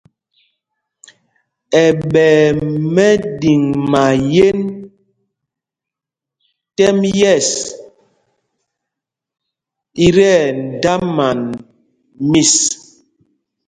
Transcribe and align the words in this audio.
Ɛɓɛ̄y 1.83 2.41
mɛɗiŋmáyēn 2.93 4.59
tɛ́m 6.75 6.97
yɛ̂ɛs 7.19 7.47
í 10.05 10.07
tí 10.15 10.23
ɛdāman 10.45 11.39
mis. 12.29 12.53